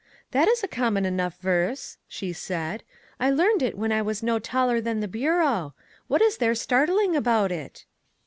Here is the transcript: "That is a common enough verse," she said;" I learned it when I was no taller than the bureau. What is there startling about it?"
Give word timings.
"That 0.31 0.47
is 0.47 0.63
a 0.63 0.67
common 0.67 1.05
enough 1.05 1.37
verse," 1.37 1.99
she 2.07 2.33
said;" 2.33 2.81
I 3.19 3.29
learned 3.29 3.61
it 3.61 3.77
when 3.77 3.91
I 3.91 4.01
was 4.01 4.23
no 4.23 4.39
taller 4.39 4.81
than 4.81 4.99
the 4.99 5.07
bureau. 5.07 5.75
What 6.07 6.23
is 6.23 6.37
there 6.37 6.55
startling 6.55 7.15
about 7.15 7.51
it?" 7.51 7.85